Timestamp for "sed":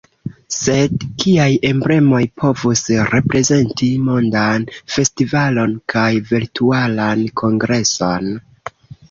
0.59-1.03